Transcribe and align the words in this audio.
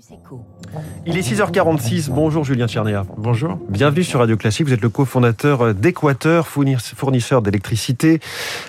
Campus. 0.00 0.38
Il 1.06 1.18
est 1.18 1.20
6h46. 1.20 2.10
Bonjour 2.10 2.44
Julien 2.44 2.66
Tchernia. 2.66 3.04
Bonjour. 3.16 3.58
Bienvenue 3.68 4.04
sur 4.04 4.20
Radio 4.20 4.36
Classique. 4.36 4.66
Vous 4.66 4.72
êtes 4.72 4.80
le 4.80 4.88
cofondateur 4.88 5.74
d'Équateur, 5.74 6.46
fournisseur 6.46 7.42
d'électricité. 7.42 8.20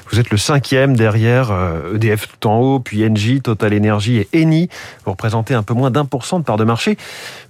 Vous 0.10 0.20
êtes 0.20 0.30
le 0.30 0.38
cinquième 0.38 0.96
derrière 0.96 1.52
EDF 1.94 2.28
tout 2.28 2.48
en 2.48 2.60
haut, 2.60 2.80
puis 2.80 3.06
Engie, 3.08 3.42
Total 3.42 3.74
Energy 3.74 4.18
et 4.18 4.42
Eni. 4.42 4.70
Vous 5.06 5.12
représentez 5.12 5.54
un 5.54 5.64
peu 5.64 5.74
moins 5.74 5.92
d'un 5.92 6.06
pour 6.06 6.26
cent 6.26 6.40
de 6.40 6.44
part 6.44 6.58
de 6.58 6.64
marché. 6.64 6.98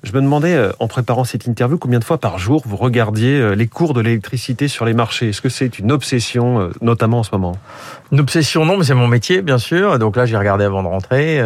Je 0.04 0.14
me 0.14 0.22
demandais, 0.22 0.56
euh, 0.56 0.72
en 0.80 0.88
préparant 0.88 1.24
cette 1.24 1.46
interview, 1.46 1.78
combien 1.78 2.00
de 2.00 2.04
fois 2.04 2.18
par 2.18 2.40
jour 2.40 2.64
vous 2.66 2.76
regardiez 2.76 3.40
euh, 3.40 3.54
les 3.54 3.68
cours 3.68 3.94
de 3.94 4.02
l'électricité 4.02 4.68
sur 4.68 4.84
les 4.84 4.94
marchés? 4.94 5.30
Est-ce 5.30 5.42
que 5.42 5.50
c'est 5.50 5.78
une 5.78 5.92
obsession, 5.92 6.60
euh, 6.60 6.70
notamment 6.82 7.20
en 7.20 7.24
ce 7.24 7.30
moment? 7.32 7.56
Une 8.12 8.20
obsession, 8.20 8.66
non, 8.66 8.78
mais 8.78 8.84
c'est 8.84 8.96
mon 8.96 9.08
métier, 9.08 9.44
bien 9.44 9.60
sûr. 9.60 10.00
Donc 10.00 10.16
là, 10.16 10.26
j'ai 10.26 10.38
regardé 10.38 10.66
avant 10.66 10.82
de 10.82 10.88
rentrer. 10.88 11.42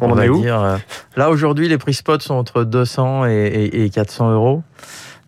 on, 0.00 0.10
en 0.10 0.18
est 0.18 0.28
où? 0.28 0.40
dire, 0.40 0.78
Là, 1.16 1.30
aujourd'hui, 1.30 1.53
les 1.54 1.78
prix 1.78 1.94
spot 1.94 2.22
sont 2.22 2.34
entre 2.34 2.64
200 2.64 3.26
et, 3.26 3.70
et 3.72 3.90
400 3.90 4.32
euros. 4.32 4.62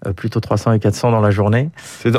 Euh, 0.07 0.13
plutôt 0.13 0.41
300 0.41 0.73
et 0.73 0.79
400 0.79 1.11
dans 1.11 1.21
la 1.23 1.31
journée. 1.31 1.71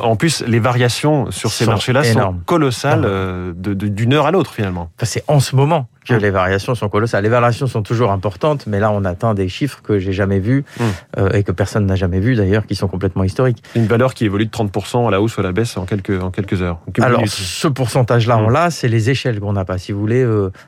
En 0.02 0.16
plus, 0.16 0.44
les 0.48 0.60
variations 0.60 1.30
sur 1.30 1.52
ces 1.52 1.68
marchés-là 1.68 2.04
sont 2.04 2.36
colossales 2.46 3.04
euh, 3.06 3.54
d'une 3.54 4.14
heure 4.14 4.26
à 4.26 4.32
l'autre 4.32 4.52
finalement. 4.52 4.90
c'est 5.04 5.24
en 5.28 5.40
ce 5.40 5.56
moment 5.56 5.88
que 6.04 6.16
hum. 6.16 6.20
les 6.20 6.32
variations 6.32 6.74
sont 6.74 6.90
colossales. 6.90 7.24
Les 7.24 7.30
variations 7.30 7.68
sont 7.68 7.84
toujours 7.84 8.12
importantes, 8.12 8.66
mais 8.66 8.80
là 8.80 8.92
on 8.92 9.06
atteint 9.06 9.36
des 9.36 9.48
chiffres 9.48 9.82
que 9.84 10.00
j'ai 10.00 10.12
jamais 10.12 10.40
vus 10.40 10.66
hum. 10.80 10.88
euh, 11.20 11.30
et 11.34 11.44
que 11.44 11.52
personne 11.52 11.86
n'a 11.86 11.96
jamais 11.96 12.20
vus 12.20 12.36
d'ailleurs, 12.36 12.66
qui 12.66 12.74
sont 12.74 12.88
complètement 12.88 13.24
historiques. 13.24 13.62
Une 13.76 13.86
valeur 13.86 14.16
qui 14.16 14.26
évolue 14.26 14.48
de 14.48 14.52
30% 14.52 15.08
à 15.08 15.12
la 15.12 15.22
hausse 15.22 15.38
ou 15.38 15.42
à 15.42 15.44
la 15.44 15.52
baisse 15.52 15.78
en 15.78 15.86
quelques, 15.86 16.22
en 16.24 16.32
quelques 16.32 16.64
heures. 16.64 16.80
Alors 17.00 17.28
ce 17.28 17.68
pourcentage-là, 17.68 18.38
on 18.38 18.48
hum. 18.48 18.54
l'a, 18.54 18.72
c'est 18.72 18.88
les 18.88 19.12
échelles 19.12 19.40
qu'on 19.40 19.54
n'a 19.54 19.66
pas. 19.66 19.78
Si 19.78 19.92
vous 19.92 20.00
voulez, 20.00 20.26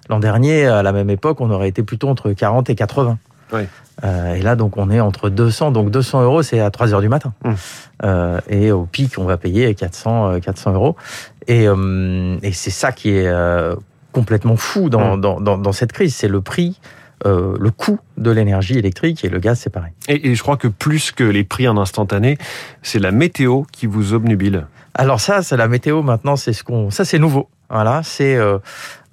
l'an 0.10 0.20
dernier, 0.20 0.68
à 0.68 0.84
la 0.84 0.92
même 0.92 1.10
époque, 1.10 1.42
on 1.42 1.50
aurait 1.50 1.70
été 1.70 1.82
plutôt 1.82 2.08
entre 2.08 2.32
40 2.32 2.70
et 2.70 2.76
80. 2.76 3.18
Euh, 4.04 4.34
et 4.34 4.42
là, 4.42 4.56
donc, 4.56 4.78
on 4.78 4.90
est 4.90 5.00
entre 5.00 5.30
200, 5.30 5.72
donc 5.72 5.92
200 5.92 6.24
euros, 6.24 6.42
c'est 6.42 6.60
à 6.60 6.72
3 6.72 6.94
heures 6.94 7.02
du 7.02 7.10
matin. 7.10 7.34
Mmh. 7.44 7.54
Euh, 8.04 8.40
et 8.50 8.72
au 8.72 8.86
pic, 8.86 9.18
on 9.18 9.26
va 9.26 9.38
payer 9.38 9.74
400, 9.76 10.40
400 10.40 10.72
euh, 10.72 10.74
euros. 10.74 10.96
Et, 11.48 11.66
et 12.44 12.54
c'est 12.54 12.70
ça 12.70 12.92
qui 12.92 13.10
est 13.10 13.32
complètement 14.12 14.56
fou 14.56 14.90
dans, 14.90 15.18
mmh. 15.18 15.22
dans, 15.22 15.58
dans, 15.58 15.72
cette 15.72 15.92
crise, 15.92 16.16
c'est 16.16 16.28
le 16.28 16.42
prix. 16.42 16.80
le 17.26 17.70
coût 17.72 18.00
de 18.18 18.32
l'énergie 18.32 18.78
électrique 18.78 19.26
et 19.26 19.30
le 19.30 19.40
gaz, 19.40 19.60
c'est 19.60 19.72
pareil. 19.72 19.94
Et, 20.08 20.30
et, 20.30 20.36
je 20.36 20.44
crois 20.44 20.58
que 20.58 20.68
plus 20.68 21.12
que 21.12 21.24
les 21.24 21.44
prix 21.44 21.68
en 21.68 21.78
instantané, 21.78 22.38
c'est 22.84 23.00
la 23.00 23.12
météo 23.12 23.64
qui 23.72 23.88
vous 23.88 24.14
obnubile. 24.14 24.68
Alors 24.94 25.20
ça, 25.20 25.42
c'est 25.42 25.58
la 25.58 25.68
météo 25.68 26.04
maintenant, 26.04 26.36
c'est 26.36 26.54
ce 26.54 26.64
qu'on, 26.64 26.92
ça 26.92 27.04
c'est 27.04 27.20
nouveau. 27.20 27.50
Voilà, 27.72 28.02
c'est 28.04 28.36
euh, 28.36 28.58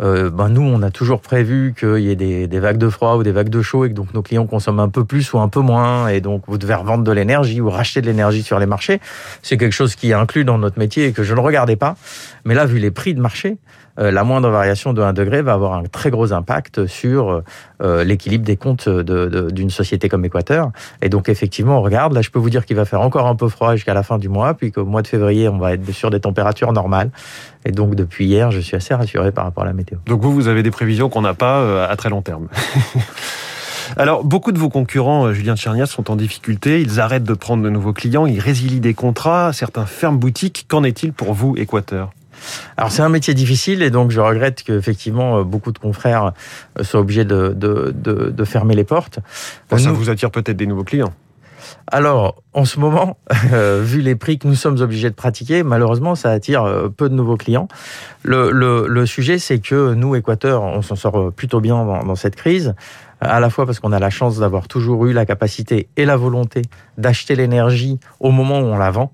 euh, 0.00 0.30
ben 0.30 0.48
nous, 0.48 0.62
on 0.62 0.80
a 0.80 0.90
toujours 0.90 1.20
prévu 1.20 1.74
qu'il 1.78 1.98
y 1.98 2.10
ait 2.10 2.16
des, 2.16 2.58
vagues 2.58 2.78
de 2.78 2.88
froid 2.88 3.16
ou 3.16 3.22
des 3.22 3.32
vagues 3.32 3.50
de 3.50 3.60
chaud 3.60 3.84
et 3.84 3.90
que 3.90 3.94
donc 3.94 4.14
nos 4.14 4.22
clients 4.22 4.46
consomment 4.46 4.80
un 4.80 4.88
peu 4.88 5.04
plus 5.04 5.30
ou 5.34 5.38
un 5.40 5.48
peu 5.48 5.60
moins 5.60 6.08
et 6.08 6.22
donc 6.22 6.44
vous 6.46 6.56
devez 6.56 6.74
revendre 6.74 7.04
de 7.04 7.12
l'énergie 7.12 7.60
ou 7.60 7.68
racheter 7.68 8.00
de 8.00 8.06
l'énergie 8.06 8.42
sur 8.42 8.58
les 8.58 8.64
marchés. 8.64 8.98
C'est 9.42 9.58
quelque 9.58 9.74
chose 9.74 9.94
qui 9.94 10.10
est 10.10 10.14
inclus 10.14 10.44
dans 10.44 10.56
notre 10.56 10.78
métier 10.78 11.06
et 11.06 11.12
que 11.12 11.22
je 11.22 11.34
ne 11.34 11.40
regardais 11.40 11.76
pas. 11.76 11.96
Mais 12.46 12.54
là, 12.54 12.64
vu 12.64 12.78
les 12.78 12.90
prix 12.90 13.12
de 13.12 13.20
marché, 13.20 13.58
euh, 13.98 14.10
la 14.10 14.24
moindre 14.24 14.48
variation 14.48 14.94
de 14.94 15.02
1 15.02 15.12
degré 15.12 15.42
va 15.42 15.52
avoir 15.52 15.74
un 15.74 15.84
très 15.84 16.10
gros 16.10 16.32
impact 16.32 16.86
sur 16.86 17.42
l'équilibre 17.80 18.44
des 18.46 18.56
comptes 18.56 18.88
d'une 18.88 19.68
société 19.68 20.08
comme 20.08 20.24
Équateur. 20.24 20.70
Et 21.02 21.10
donc 21.10 21.28
effectivement, 21.28 21.78
on 21.78 21.82
regarde. 21.82 22.14
Là, 22.14 22.22
je 22.22 22.30
peux 22.30 22.38
vous 22.38 22.48
dire 22.48 22.64
qu'il 22.64 22.76
va 22.76 22.86
faire 22.86 23.02
encore 23.02 23.26
un 23.26 23.36
peu 23.36 23.48
froid 23.48 23.74
jusqu'à 23.74 23.92
la 23.92 24.02
fin 24.02 24.16
du 24.16 24.30
mois, 24.30 24.54
puis 24.54 24.72
qu'au 24.72 24.86
mois 24.86 25.02
de 25.02 25.08
février, 25.08 25.46
on 25.50 25.58
va 25.58 25.74
être 25.74 25.90
sur 25.92 26.08
des 26.08 26.20
températures 26.20 26.72
normales. 26.72 27.10
Et 27.66 27.72
donc 27.72 27.96
depuis 27.96 28.26
hier, 28.26 28.45
je 28.50 28.60
suis 28.60 28.76
assez 28.76 28.94
rassuré 28.94 29.32
par 29.32 29.44
rapport 29.44 29.64
à 29.64 29.66
la 29.66 29.72
météo. 29.72 29.98
Donc 30.06 30.20
vous, 30.22 30.32
vous 30.32 30.48
avez 30.48 30.62
des 30.62 30.70
prévisions 30.70 31.08
qu'on 31.08 31.22
n'a 31.22 31.34
pas 31.34 31.60
euh, 31.60 31.88
à 31.88 31.96
très 31.96 32.10
long 32.10 32.22
terme. 32.22 32.48
Alors, 33.96 34.24
beaucoup 34.24 34.52
de 34.52 34.58
vos 34.58 34.68
concurrents, 34.68 35.32
Julien 35.32 35.54
Tchernias, 35.54 35.86
sont 35.86 36.10
en 36.10 36.16
difficulté. 36.16 36.80
Ils 36.80 37.00
arrêtent 37.00 37.24
de 37.24 37.34
prendre 37.34 37.62
de 37.62 37.70
nouveaux 37.70 37.92
clients, 37.92 38.26
ils 38.26 38.40
résilient 38.40 38.80
des 38.80 38.94
contrats, 38.94 39.52
certains 39.52 39.86
ferment 39.86 40.18
boutique. 40.18 40.66
Qu'en 40.68 40.82
est-il 40.82 41.12
pour 41.12 41.34
vous, 41.34 41.54
Équateur? 41.56 42.10
Alors 42.76 42.92
c'est 42.92 43.02
un 43.02 43.08
métier 43.08 43.32
difficile 43.34 43.82
et 43.82 43.90
donc 43.90 44.10
je 44.10 44.20
regrette 44.20 44.62
qu'effectivement 44.62 45.38
euh, 45.38 45.42
beaucoup 45.42 45.72
de 45.72 45.78
confrères 45.78 46.32
euh, 46.78 46.84
soient 46.84 47.00
obligés 47.00 47.24
de, 47.24 47.54
de, 47.56 47.94
de, 47.94 48.44
fermer 48.44 48.74
les 48.74 48.84
portes. 48.84 49.20
ça 49.74 49.90
vous 49.90 50.10
attire 50.10 50.30
peut-être 50.30 50.56
des 50.56 50.66
nouveaux 50.66 50.84
clients 50.84 51.14
alors, 51.90 52.42
en 52.52 52.64
ce 52.64 52.80
moment, 52.80 53.18
euh, 53.52 53.82
vu 53.82 54.00
les 54.00 54.16
prix 54.16 54.38
que 54.38 54.48
nous 54.48 54.54
sommes 54.54 54.80
obligés 54.80 55.10
de 55.10 55.14
pratiquer, 55.14 55.62
malheureusement, 55.62 56.14
ça 56.14 56.30
attire 56.30 56.90
peu 56.96 57.08
de 57.08 57.14
nouveaux 57.14 57.36
clients. 57.36 57.68
Le, 58.22 58.50
le, 58.50 58.86
le 58.88 59.06
sujet, 59.06 59.38
c'est 59.38 59.58
que 59.58 59.94
nous, 59.94 60.16
Équateur, 60.16 60.62
on 60.62 60.82
s'en 60.82 60.96
sort 60.96 61.32
plutôt 61.32 61.60
bien 61.60 61.84
dans, 61.84 62.04
dans, 62.04 62.16
cette 62.16 62.36
crise, 62.36 62.74
à 63.20 63.40
la 63.40 63.50
fois 63.50 63.66
parce 63.66 63.80
qu'on 63.80 63.92
a 63.92 63.98
la 63.98 64.10
chance 64.10 64.38
d'avoir 64.38 64.68
toujours 64.68 65.06
eu 65.06 65.12
la 65.12 65.24
capacité 65.24 65.88
et 65.96 66.04
la 66.04 66.16
volonté 66.16 66.62
d'acheter 66.98 67.34
l'énergie 67.34 67.98
au 68.20 68.30
moment 68.30 68.60
où 68.60 68.64
on 68.64 68.78
la 68.78 68.90
vend. 68.90 69.12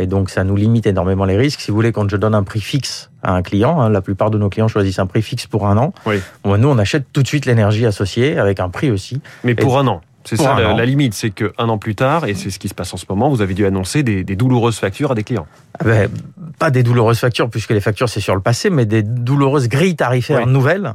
Et 0.00 0.06
donc, 0.06 0.30
ça 0.30 0.44
nous 0.44 0.56
limite 0.56 0.86
énormément 0.86 1.26
les 1.26 1.36
risques. 1.36 1.60
Si 1.60 1.70
vous 1.70 1.74
voulez, 1.74 1.92
quand 1.92 2.08
je 2.08 2.16
donne 2.16 2.34
un 2.34 2.42
prix 2.42 2.60
fixe 2.60 3.10
à 3.22 3.34
un 3.34 3.42
client, 3.42 3.80
hein, 3.80 3.90
la 3.90 4.00
plupart 4.00 4.30
de 4.30 4.38
nos 4.38 4.48
clients 4.48 4.68
choisissent 4.68 4.98
un 4.98 5.06
prix 5.06 5.20
fixe 5.20 5.46
pour 5.46 5.66
un 5.66 5.76
an. 5.76 5.92
Oui. 6.06 6.20
nous, 6.44 6.68
on 6.68 6.78
achète 6.78 7.04
tout 7.12 7.22
de 7.22 7.28
suite 7.28 7.44
l'énergie 7.44 7.84
associée 7.84 8.38
avec 8.38 8.60
un 8.60 8.70
prix 8.70 8.90
aussi. 8.90 9.20
Mais 9.44 9.54
pour 9.54 9.78
un 9.78 9.86
an 9.86 10.00
c'est 10.36 10.36
ça 10.36 10.54
la, 10.54 10.86
limite, 10.86 11.14
c'est 11.14 11.30
qu'un 11.30 11.68
an 11.68 11.78
plus 11.78 11.96
tard, 11.96 12.24
et 12.24 12.34
c'est 12.34 12.50
ce 12.50 12.58
qui 12.60 12.68
se 12.68 12.74
passe 12.74 12.94
en 12.94 12.96
ce 12.96 13.04
moment, 13.08 13.28
vous 13.30 13.42
avez 13.42 13.54
dû 13.54 13.66
annoncer 13.66 14.04
des, 14.04 14.24
douloureuses 14.36 14.78
factures 14.78 15.10
à 15.10 15.14
des 15.14 15.24
clients. 15.24 15.46
Ah 15.78 15.84
ben, 15.84 16.10
pas 16.58 16.70
des 16.70 16.82
douloureuses 16.82 17.18
factures, 17.18 17.50
puisque 17.50 17.70
les 17.70 17.80
factures 17.80 18.08
c'est 18.08 18.20
sur 18.20 18.36
le 18.36 18.40
passé, 18.40 18.70
mais 18.70 18.86
des 18.86 19.02
douloureuses 19.02 19.68
grilles 19.68 19.96
tarifaires 19.96 20.46
nouvelles. 20.46 20.94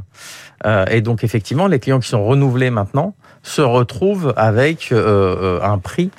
Euh, 0.66 0.86
et 0.90 1.02
donc 1.02 1.24
effectivement, 1.24 1.68
les 1.68 1.80
clients 1.80 2.00
qui 2.00 2.08
sont 2.08 2.24
renouvelés 2.24 2.70
maintenant 2.70 3.14
se 3.46 3.62
retrouvent 3.62 4.34
avec 4.38 4.92
euh, 4.92 5.60
euh, 5.60 5.60
un 5.62 5.78
prix 5.78 6.12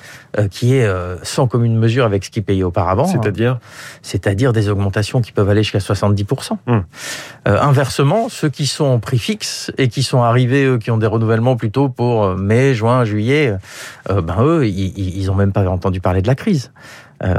qui 0.51 0.75
est 0.75 0.87
sans 1.23 1.47
commune 1.47 1.75
mesure 1.79 2.05
avec 2.05 2.23
ce 2.23 2.29
qu'ils 2.29 2.43
payaient 2.43 2.61
auparavant. 2.61 3.05
C'est-à-dire? 3.05 3.57
C'est-à-dire 4.03 4.53
des 4.53 4.69
augmentations 4.69 5.19
qui 5.19 5.31
peuvent 5.31 5.49
aller 5.49 5.63
jusqu'à 5.63 5.79
70%. 5.79 6.57
Hum. 6.67 6.83
inversement, 7.45 8.29
ceux 8.29 8.49
qui 8.49 8.67
sont 8.67 8.85
en 8.85 8.99
prix 8.99 9.17
fixe 9.17 9.71
et 9.79 9.87
qui 9.87 10.03
sont 10.03 10.21
arrivés, 10.21 10.65
eux, 10.65 10.77
qui 10.77 10.91
ont 10.91 10.99
des 10.99 11.07
renouvellements 11.07 11.55
plutôt 11.55 11.89
pour 11.89 12.35
mai, 12.35 12.75
juin, 12.75 13.03
juillet, 13.03 13.55
ben 14.07 14.35
eux, 14.41 14.67
ils 14.67 15.25
n'ont 15.25 15.33
même 15.33 15.53
pas 15.53 15.67
entendu 15.67 16.01
parler 16.01 16.21
de 16.21 16.27
la 16.27 16.35
crise. 16.35 16.71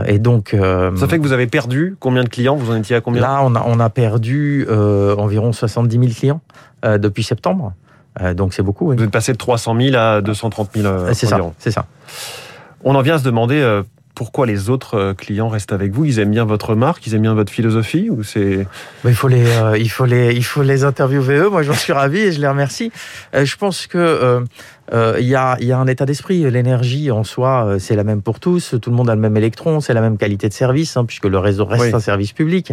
et 0.06 0.19
donc, 0.19 0.56
ça 0.97 1.06
fait 1.06 1.19
que 1.19 1.22
vous 1.22 1.32
avez 1.32 1.47
perdu 1.47 1.94
combien 2.00 2.25
de 2.25 2.28
clients? 2.28 2.56
Vous 2.56 2.72
en 2.72 2.76
étiez 2.76 2.97
à 2.97 3.00
combien? 3.00 3.22
Là, 3.22 3.43
on 3.44 3.55
a, 3.55 3.62
on 3.65 3.78
a 3.78 3.91
perdu 3.91 4.66
environ 4.69 5.53
70 5.53 6.00
000 6.00 6.12
clients. 6.19 6.41
Euh, 6.84 6.97
depuis 6.97 7.25
septembre. 7.25 7.72
Euh, 8.21 8.35
donc 8.35 8.55
c'est 8.55 8.63
beaucoup. 8.63 8.89
Oui. 8.89 8.97
Vous 8.97 9.05
êtes 9.05 9.11
passé 9.11 9.33
de 9.33 9.39
300 9.39 9.77
000 9.81 9.97
à 9.97 10.21
230 10.21 10.71
000 10.75 10.87
euh, 10.87 11.11
C'est 11.15 11.27
ça, 11.27 11.39
c'est 11.59 11.71
ça. 11.71 11.87
On 12.85 12.95
en 12.95 13.03
vient 13.03 13.17
à 13.17 13.19
se 13.19 13.25
demander 13.25 13.83
pourquoi 14.15 14.47
les 14.47 14.71
autres 14.71 15.13
clients 15.13 15.49
restent 15.49 15.73
avec 15.73 15.93
vous? 15.93 16.05
Ils 16.05 16.19
aiment 16.21 16.31
bien 16.31 16.45
votre 16.45 16.75
marque, 16.75 17.07
ils 17.07 17.15
aiment 17.15 17.23
bien 17.23 17.35
votre 17.35 17.53
philosophie 17.53 18.09
ou 18.09 18.23
c'est 18.23 18.67
il 19.05 19.15
faut 19.15 19.29
les 19.29 19.45
il 19.79 19.89
faut 19.89 20.05
les 20.05 20.35
il 20.35 20.45
faut 20.45 20.63
les 20.63 20.85
interviewer 20.85 21.39
eux. 21.39 21.51
Moi 21.51 21.63
j'en 21.63 21.75
suis 21.75 21.93
ravi 21.93 22.19
et 22.19 22.33
je 22.33 22.41
les 22.41 22.47
remercie. 22.47 22.93
je 23.35 23.57
pense 23.57 23.89
que 23.89 24.45
euh, 24.93 25.16
il 25.19 25.26
y, 25.26 25.34
a, 25.34 25.56
y, 25.60 25.72
a, 25.72 25.78
un 25.78 25.87
état 25.87 26.06
d'esprit. 26.06 26.50
L'énergie 26.50 27.10
en 27.10 27.25
soi, 27.25 27.65
euh, 27.66 27.78
c'est 27.78 27.97
la 27.97 28.04
même 28.04 28.22
pour 28.22 28.41
tous. 28.41 28.75
Tout 28.81 28.91
le 28.91 28.97
monde 28.97 29.10
a 29.10 29.15
le 29.15 29.21
même 29.21 29.37
électron, 29.37 29.81
c'est 29.81 29.94
la 29.94 30.00
même 30.00 30.16
qualité 30.16 30.49
de 30.49 30.54
service, 30.54 30.97
hein, 30.97 31.04
puisque 31.04 31.26
le 31.26 31.38
réseau 31.38 31.65
reste 31.65 31.94
un 31.94 32.00
service 32.00 32.32
public. 32.32 32.72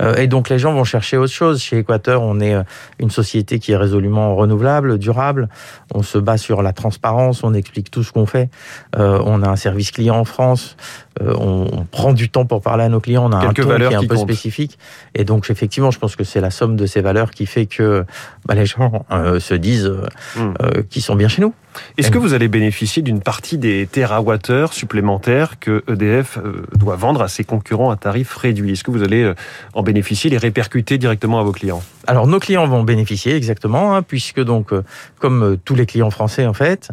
Euh, 0.00 0.16
et 0.16 0.26
donc 0.26 0.48
les 0.48 0.58
gens 0.58 0.72
vont 0.72 0.84
chercher 0.84 1.16
autre 1.16 1.32
chose. 1.32 1.60
Chez 1.60 1.78
Équateur, 1.78 2.22
on 2.22 2.40
est 2.40 2.54
une 2.98 3.10
société 3.10 3.58
qui 3.58 3.72
est 3.72 3.76
résolument 3.76 4.34
renouvelable, 4.36 4.98
durable. 4.98 5.48
On 5.94 6.02
se 6.02 6.18
bat 6.18 6.38
sur 6.38 6.62
la 6.62 6.72
transparence, 6.72 7.44
on 7.44 7.54
explique 7.54 7.90
tout 7.90 8.02
ce 8.02 8.12
qu'on 8.12 8.26
fait. 8.26 8.48
on 8.96 9.42
a 9.42 9.48
un 9.48 9.56
service 9.56 9.90
client 9.90 10.16
en 10.16 10.24
France. 10.24 10.76
On, 11.20 11.66
on, 11.72 11.84
prend 11.84 12.12
du 12.12 12.30
temps 12.30 12.46
pour 12.46 12.62
parler 12.62 12.84
à 12.84 12.88
nos 12.88 13.00
clients. 13.00 13.28
On 13.28 13.32
a 13.32 13.40
Quelques 13.40 13.68
un 13.68 13.78
ton 13.78 13.88
qui 13.88 13.94
est 13.94 13.96
un 13.96 14.06
peu 14.06 14.16
spécifique. 14.16 14.78
Et 15.14 15.24
donc 15.24 15.50
effectivement, 15.50 15.90
je 15.90 15.98
pense 15.98 16.16
que 16.16 16.24
c'est 16.24 16.40
la 16.40 16.50
somme 16.50 16.76
de 16.76 16.86
ces 16.86 17.02
valeurs 17.02 17.30
qui 17.30 17.46
fait 17.46 17.66
que 17.66 18.06
bah, 18.46 18.54
les 18.54 18.64
gens 18.64 19.04
se 19.38 19.54
disent 19.54 19.92
hmm. 20.36 20.54
qu'ils 20.88 21.02
sont 21.02 21.16
bien 21.16 21.28
chez 21.28 21.42
nous. 21.42 21.49
Est-ce 21.98 22.10
que 22.10 22.18
vous 22.18 22.34
allez 22.34 22.48
bénéficier 22.48 23.02
d'une 23.02 23.20
partie 23.20 23.58
des 23.58 23.86
TWh 23.86 24.72
supplémentaires 24.72 25.58
que 25.58 25.84
EDF 25.88 26.38
euh, 26.38 26.66
doit 26.76 26.96
vendre 26.96 27.22
à 27.22 27.28
ses 27.28 27.44
concurrents 27.44 27.90
à 27.90 27.96
tarif 27.96 28.34
réduit 28.36 28.72
Est-ce 28.72 28.84
que 28.84 28.90
vous 28.90 29.02
allez 29.02 29.22
euh, 29.22 29.34
en 29.74 29.82
bénéficier, 29.82 30.30
les 30.30 30.38
répercuter 30.38 30.98
directement 30.98 31.40
à 31.40 31.42
vos 31.42 31.52
clients? 31.52 31.82
Alors 32.06 32.26
nos 32.26 32.40
clients 32.40 32.66
vont 32.66 32.82
bénéficier 32.82 33.36
exactement, 33.36 33.94
hein, 33.94 34.02
puisque 34.02 34.40
donc 34.42 34.72
euh, 34.72 34.82
comme 35.18 35.58
tous 35.64 35.74
les 35.74 35.86
clients 35.86 36.10
français 36.10 36.46
en 36.46 36.54
fait, 36.54 36.90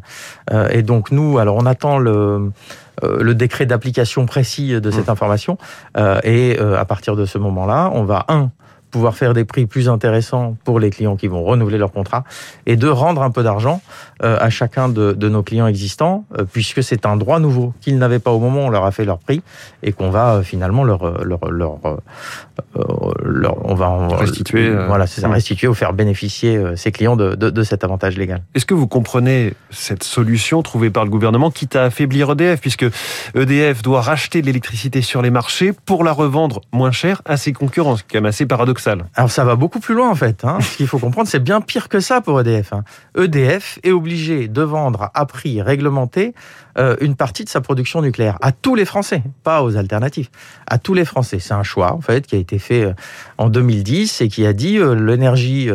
et 0.71 0.81
donc 0.81 1.11
nous, 1.11 1.37
alors 1.37 1.55
on 1.55 1.65
attend 1.65 1.97
le 1.97 2.51
le 3.03 3.35
décret 3.35 3.67
d'application 3.67 4.25
précis 4.25 4.81
de 4.81 4.89
cette 4.89 5.07
mmh. 5.07 5.11
information. 5.11 5.57
et 6.23 6.57
à 6.57 6.83
partir 6.85 7.15
de 7.15 7.25
ce 7.25 7.37
moment-là, 7.37 7.91
on 7.93 8.03
va, 8.03 8.25
un, 8.27 8.49
pouvoir 8.97 9.15
faire 9.15 9.35
des 9.35 9.45
prix 9.45 9.67
plus 9.67 9.89
intéressants 9.89 10.57
pour 10.63 10.79
les 10.79 10.89
clients 10.89 11.17
qui 11.17 11.27
vont 11.27 11.43
renouveler 11.43 11.77
leur 11.77 11.91
contrat 11.91 12.23
et 12.65 12.77
de 12.77 12.87
rendre 12.87 13.21
un 13.21 13.29
peu 13.29 13.43
d'argent 13.43 13.79
euh, 14.23 14.37
à 14.39 14.49
chacun 14.49 14.89
de, 14.89 15.13
nos 15.29 15.43
clients 15.43 15.67
existants, 15.67 16.25
euh, 16.35 16.45
puisque 16.51 16.81
c'est 16.81 17.05
un 17.05 17.15
droit 17.15 17.39
nouveau 17.39 17.75
qu'ils 17.79 17.99
n'avaient 17.99 18.17
pas 18.17 18.31
au 18.31 18.39
moment 18.39 18.61
où 18.63 18.65
on 18.65 18.69
leur 18.71 18.85
a 18.85 18.91
fait 18.91 19.05
leur 19.05 19.19
prix 19.19 19.43
et 19.83 19.91
qu'on 19.91 20.09
va 20.09 20.33
euh, 20.33 20.41
finalement 20.41 20.83
leur, 20.83 21.23
leur, 21.23 21.41
leur, 21.51 21.77
on 22.73 23.75
va 23.75 24.07
restituer, 24.17 24.73
voilà, 24.87 25.05
c'est 25.05 25.21
ça, 25.21 25.29
restituer 25.29 25.67
ou 25.67 25.75
faire 25.75 25.93
bénéficier 25.93 26.59
ces 26.75 26.91
clients 26.91 27.15
de, 27.15 27.35
de, 27.35 27.51
de 27.51 27.63
cet 27.63 27.83
avantage 27.83 28.17
légal. 28.17 28.41
Est-ce 28.55 28.65
que 28.65 28.73
vous 28.73 28.87
comprenez 28.87 29.53
cette 29.69 30.03
solution 30.03 30.63
trouvée 30.63 30.89
par 30.89 31.03
le 31.03 31.11
gouvernement, 31.11 31.51
quitte 31.51 31.75
à 31.75 31.83
affaiblir 31.83 32.31
EDF, 32.31 32.61
puisque 32.61 32.87
EDF 33.35 33.83
doit 33.83 34.01
racheter 34.01 34.41
de 34.41 34.47
l'électricité 34.47 35.03
sur 35.03 35.21
les 35.21 35.29
marchés 35.29 35.71
pour 35.85 36.03
la 36.03 36.13
revendre 36.13 36.61
moins 36.73 36.91
cher 36.91 37.21
à 37.25 37.37
ses 37.37 37.53
concurrents, 37.53 37.97
ce 37.97 38.01
qui 38.01 38.07
est 38.07 38.13
quand 38.13 38.23
même 38.23 38.29
assez 38.29 38.47
paradoxal. 38.47 38.86
Alors 39.15 39.31
ça 39.31 39.43
va 39.43 39.55
beaucoup 39.55 39.79
plus 39.79 39.95
loin 39.95 40.09
en 40.09 40.15
fait. 40.15 40.43
Hein. 40.43 40.59
Ce 40.61 40.77
qu'il 40.77 40.87
faut 40.87 40.99
comprendre, 40.99 41.27
c'est 41.27 41.43
bien 41.43 41.61
pire 41.61 41.89
que 41.89 41.99
ça 41.99 42.21
pour 42.21 42.39
EDF. 42.39 42.73
Hein. 42.73 42.83
EDF 43.17 43.79
est 43.83 43.91
obligé 43.91 44.47
de 44.47 44.61
vendre 44.61 45.11
à 45.13 45.25
prix 45.25 45.61
réglementé 45.61 46.33
euh, 46.77 46.95
une 47.01 47.15
partie 47.15 47.43
de 47.43 47.49
sa 47.49 47.61
production 47.61 48.01
nucléaire 48.01 48.37
à 48.41 48.51
tous 48.51 48.75
les 48.75 48.85
Français, 48.85 49.23
pas 49.43 49.63
aux 49.63 49.77
alternatives, 49.77 50.29
à 50.67 50.77
tous 50.77 50.93
les 50.93 51.05
Français. 51.05 51.39
C'est 51.39 51.53
un 51.53 51.63
choix 51.63 51.93
en 51.93 52.01
fait 52.01 52.25
qui 52.27 52.35
a 52.35 52.39
été 52.39 52.59
fait 52.59 52.83
euh, 52.83 52.93
en 53.37 53.49
2010 53.49 54.21
et 54.21 54.27
qui 54.27 54.45
a 54.45 54.53
dit 54.53 54.77
euh, 54.77 54.93
l'énergie 54.93 55.69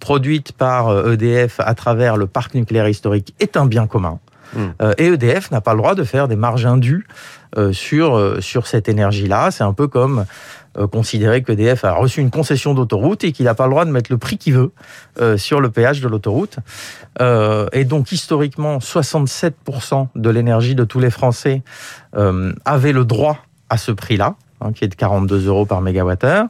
produite 0.00 0.52
par 0.52 1.08
EDF 1.08 1.60
e 1.60 1.62
à 1.64 1.74
travers 1.74 2.16
le 2.16 2.26
parc 2.26 2.54
nucléaire 2.54 2.88
historique 2.88 3.34
est 3.40 3.56
un 3.56 3.66
bien 3.66 3.86
commun. 3.86 4.18
Hmm. 4.54 4.70
et 4.96 5.08
EDF 5.08 5.50
n'a 5.50 5.60
pas 5.60 5.74
le 5.74 5.78
droit 5.78 5.94
de 5.94 6.04
faire 6.04 6.26
des 6.26 6.34
marges 6.34 6.64
indues 6.64 7.06
sur, 7.72 8.36
sur 8.40 8.66
cette 8.66 8.88
énergie-là. 8.88 9.50
C'est 9.50 9.62
un 9.62 9.74
peu 9.74 9.88
comme 9.88 10.20
euh, 10.20 10.24
considérer 10.90 11.42
que 11.42 11.52
EDF 11.52 11.84
a 11.84 11.94
reçu 11.94 12.20
une 12.20 12.30
concession 12.30 12.74
d'autoroute 12.74 13.24
et 13.24 13.32
qu'il 13.32 13.46
n'a 13.46 13.54
pas 13.54 13.64
le 13.64 13.70
droit 13.70 13.84
de 13.84 13.90
mettre 13.90 14.12
le 14.12 14.18
prix 14.18 14.38
qu'il 14.38 14.54
veut 14.54 14.72
euh, 15.20 15.36
sur 15.36 15.60
le 15.60 15.70
péage 15.70 16.00
de 16.00 16.08
l'autoroute. 16.08 16.58
Euh, 17.20 17.68
et 17.72 17.84
donc 17.84 18.12
historiquement, 18.12 18.78
67% 18.78 20.08
de 20.14 20.30
l'énergie 20.30 20.74
de 20.74 20.84
tous 20.84 21.00
les 21.00 21.10
Français 21.10 21.62
avait 22.64 22.92
le 22.92 23.04
droit 23.04 23.38
à 23.70 23.76
ce 23.76 23.92
prix-là, 23.92 24.34
hein, 24.60 24.72
qui 24.72 24.84
est 24.84 24.88
de 24.88 24.94
42 24.94 25.46
euros 25.46 25.66
par 25.66 25.80
mégawattheure. 25.80 26.46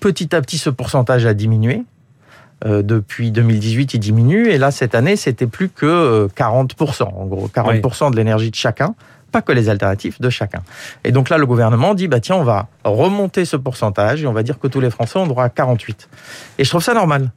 Petit 0.00 0.34
à 0.34 0.40
petit, 0.40 0.58
ce 0.58 0.68
pourcentage 0.68 1.26
a 1.26 1.34
diminué. 1.34 1.82
depuis 2.64 3.30
2018, 3.30 3.94
il 3.94 4.00
diminue. 4.00 4.48
Et 4.48 4.58
là, 4.58 4.70
cette 4.70 4.94
année, 4.94 5.16
c'était 5.16 5.46
plus 5.46 5.68
que 5.68 6.28
40%. 6.36 7.04
En 7.04 7.26
gros, 7.26 7.48
40% 7.48 8.10
de 8.10 8.16
l'énergie 8.16 8.50
de 8.50 8.56
chacun 8.56 8.94
pas 9.32 9.42
que 9.42 9.52
les 9.52 9.68
alternatives 9.68 10.16
de 10.20 10.30
chacun. 10.30 10.62
Et 11.04 11.12
donc 11.12 11.28
là, 11.28 11.38
le 11.38 11.46
gouvernement 11.46 11.94
dit, 11.94 12.08
bah 12.08 12.20
tiens, 12.20 12.36
on 12.36 12.44
va 12.44 12.68
remonter 12.84 13.44
ce 13.44 13.56
pourcentage 13.56 14.22
et 14.22 14.26
on 14.26 14.32
va 14.32 14.42
dire 14.42 14.58
que 14.58 14.68
tous 14.68 14.80
les 14.80 14.90
Français 14.90 15.18
ont 15.18 15.26
droit 15.26 15.44
à 15.44 15.48
48. 15.48 16.08
Et 16.58 16.64
je 16.64 16.70
trouve 16.70 16.82
ça 16.82 16.94
normal. 16.94 17.30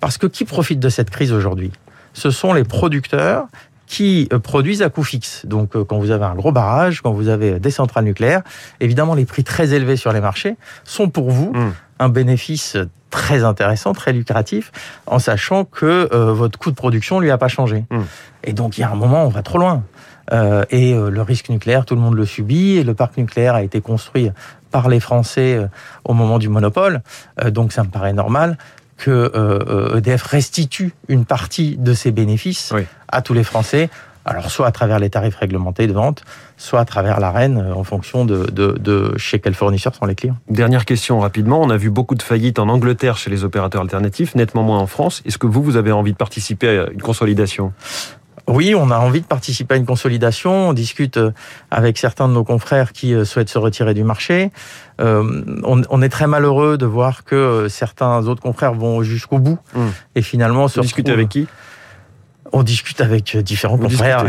Parce 0.00 0.18
que 0.18 0.26
qui 0.26 0.44
profite 0.44 0.80
de 0.80 0.88
cette 0.88 1.10
crise 1.10 1.32
aujourd'hui? 1.32 1.70
Ce 2.12 2.30
sont 2.30 2.52
les 2.52 2.64
producteurs 2.64 3.46
qui 3.86 4.26
euh, 4.32 4.38
produisent 4.38 4.82
à 4.82 4.88
coût 4.88 5.04
fixe. 5.04 5.44
Donc, 5.44 5.76
euh, 5.76 5.84
quand 5.84 5.98
vous 5.98 6.10
avez 6.10 6.24
un 6.24 6.34
gros 6.34 6.50
barrage, 6.50 7.02
quand 7.02 7.12
vous 7.12 7.28
avez 7.28 7.60
des 7.60 7.70
centrales 7.70 8.04
nucléaires, 8.04 8.42
évidemment, 8.80 9.14
les 9.14 9.26
prix 9.26 9.44
très 9.44 9.74
élevés 9.74 9.96
sur 9.96 10.12
les 10.14 10.20
marchés 10.20 10.56
sont 10.84 11.10
pour 11.10 11.30
vous 11.30 11.52
mmh. 11.52 11.72
un 11.98 12.08
bénéfice 12.08 12.78
très 13.10 13.44
intéressant, 13.44 13.92
très 13.92 14.14
lucratif, 14.14 14.72
en 15.06 15.18
sachant 15.18 15.66
que 15.66 16.08
euh, 16.12 16.32
votre 16.32 16.58
coût 16.58 16.70
de 16.70 16.76
production 16.76 17.20
lui 17.20 17.30
a 17.30 17.36
pas 17.36 17.48
changé. 17.48 17.84
Mmh. 17.90 18.00
Et 18.44 18.54
donc, 18.54 18.78
il 18.78 18.80
y 18.80 18.84
a 18.84 18.90
un 18.90 18.94
moment, 18.94 19.26
on 19.26 19.28
va 19.28 19.42
trop 19.42 19.58
loin. 19.58 19.82
Euh, 20.32 20.64
et 20.70 20.94
euh, 20.94 21.10
le 21.10 21.22
risque 21.22 21.48
nucléaire, 21.48 21.84
tout 21.84 21.94
le 21.94 22.00
monde 22.00 22.14
le 22.14 22.26
subit. 22.26 22.76
Et 22.76 22.84
le 22.84 22.94
parc 22.94 23.16
nucléaire 23.16 23.54
a 23.54 23.62
été 23.62 23.80
construit 23.80 24.30
par 24.70 24.88
les 24.88 25.00
Français 25.00 25.56
euh, 25.56 25.66
au 26.04 26.14
moment 26.14 26.38
du 26.38 26.48
monopole. 26.48 27.02
donc 27.50 27.72
ça 27.72 27.82
me 27.82 27.88
paraît 27.88 28.12
normal 28.12 28.56
que 28.96 29.96
EDF 29.96 30.26
e 30.26 30.28
restitue 30.28 30.92
une 31.08 31.24
partie 31.24 31.76
de 31.76 31.92
ses 31.92 32.12
bénéfices 32.12 32.72
à 33.08 33.20
tous 33.20 33.34
les 33.34 33.42
Français. 33.42 33.90
Alors 34.24 34.50
soit 34.50 34.68
à 34.68 34.70
travers 34.70 35.00
les 35.00 35.10
tarifs 35.10 35.34
réglementés 35.34 35.88
de 35.88 35.92
vente, 35.92 36.22
soit 36.56 36.78
à 36.78 36.84
travers 36.84 37.18
l'arène 37.18 37.72
en 37.74 37.82
fonction 37.82 38.24
de, 38.24 38.46
de, 38.46 38.78
de, 38.78 39.14
chez 39.16 39.40
quel 39.40 39.54
fournisseur 39.54 39.96
sont 39.96 40.04
les 40.04 40.14
clients. 40.14 40.36
Dernière 40.48 40.84
question 40.84 41.18
rapidement, 41.18 41.60
on 41.60 41.70
a 41.70 41.76
vu 41.76 41.90
beaucoup 41.90 42.14
de 42.14 42.22
faillites 42.22 42.60
en 42.60 42.68
Angleterre 42.68 43.16
chez 43.16 43.30
les 43.30 43.42
opérateurs 43.42 43.82
alternatifs, 43.82 44.36
nettement 44.36 44.62
moins 44.62 44.78
en 44.78 44.86
France. 44.86 45.22
Est-ce 45.26 45.38
que 45.38 45.48
vous, 45.48 45.62
vous 45.64 45.76
avez 45.76 45.90
envie 45.90 46.12
de 46.12 46.16
participer 46.16 46.78
à 46.78 46.90
une 46.90 47.02
consolidation? 47.02 47.72
Oui, 48.48 48.74
on 48.74 48.90
a 48.90 48.98
envie 48.98 49.20
de 49.20 49.26
participer 49.26 49.74
à 49.74 49.76
une 49.76 49.86
consolidation. 49.86 50.70
On 50.70 50.72
discute 50.72 51.16
euh, 51.16 51.30
avec 51.70 51.98
certains 51.98 52.28
de 52.28 52.34
nos 52.34 52.44
confrères 52.44 52.92
qui 52.92 53.14
euh, 53.14 53.24
souhaitent 53.24 53.48
se 53.48 53.58
retirer 53.58 53.94
du 53.94 54.04
marché. 54.04 54.50
Euh, 55.00 55.42
on, 55.64 56.02
est 56.02 56.08
très 56.08 56.26
malheureux 56.26 56.76
de 56.76 56.86
voir 56.86 57.24
que 57.24 57.66
certains 57.68 58.26
autres 58.26 58.42
confrères 58.42 58.74
vont 58.74 59.02
jusqu'au 59.02 59.38
bout 59.38 59.58
hmm. 59.74 59.88
et 60.14 60.22
finalement 60.22 60.68
se 60.68 60.80
discute 60.80 61.08
avec 61.08 61.28
qui? 61.28 61.48
On 62.52 62.62
discute 62.62 63.00
avec 63.00 63.34
euh, 63.34 63.42
différents 63.42 63.78
confrères. 63.78 64.24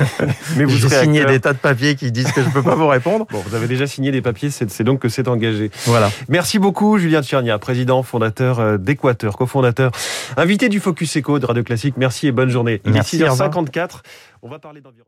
Mais 0.56 0.64
vous 0.64 0.76
J'ai 0.76 0.88
signé 0.88 1.24
des 1.24 1.40
tas 1.40 1.52
de 1.52 1.58
papiers 1.58 1.94
qui 1.94 2.12
disent 2.12 2.32
que 2.32 2.42
je 2.42 2.48
ne 2.48 2.52
peux 2.52 2.62
pas 2.62 2.74
vous 2.74 2.88
répondre. 2.88 3.26
Bon, 3.30 3.42
vous 3.46 3.54
avez 3.54 3.66
déjà 3.66 3.86
signé 3.86 4.10
des 4.10 4.22
papiers, 4.22 4.50
c'est 4.50 4.84
donc 4.84 5.00
que 5.00 5.08
c'est 5.08 5.28
engagé. 5.28 5.70
Voilà. 5.86 6.10
Merci 6.28 6.58
beaucoup, 6.58 6.98
Julien 6.98 7.22
Tchernia, 7.22 7.58
président, 7.58 8.02
fondateur 8.02 8.60
euh, 8.60 8.78
d'Équateur, 8.78 9.36
cofondateur, 9.36 9.90
invité 10.36 10.68
du 10.68 10.80
Focus 10.80 11.16
Eco 11.16 11.38
de 11.38 11.46
Radio 11.46 11.62
Classique. 11.62 11.94
Merci 11.96 12.26
et 12.26 12.32
bonne 12.32 12.50
journée. 12.50 12.80
Merci. 12.84 13.18
6h54. 13.18 14.00
On 14.42 14.48
va 14.48 14.58
parler 14.58 14.80
d'environnement. 14.80 15.06